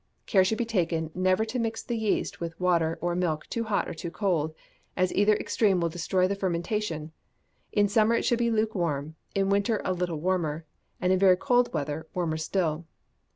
[0.25, 3.87] Care should be taken never to mix the yeast with water or milk too hot
[3.87, 4.55] or too cold,
[4.97, 7.11] as either extreme will destroy the fermentation.
[7.71, 10.65] In summer it should he lukewarm, in winter a little warmer,
[10.99, 12.87] and in very cold weather, warmer still.